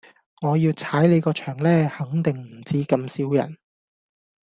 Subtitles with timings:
[0.41, 3.55] 我要踩你個場呢，肯定唔止咁少人